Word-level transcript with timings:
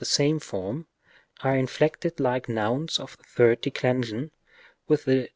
41 0.03 0.07
the 0.09 0.15
same 0.15 0.39
form, 0.39 0.87
are 1.43 1.55
inflected 1.55 2.19
like 2.19 2.49
nouns 2.49 2.97
of 2.97 3.15
the 3.17 3.23
third 3.23 3.61
declension 3.61 4.31
with 4.87 5.05
the 5.05 5.25
G. 5.25 5.29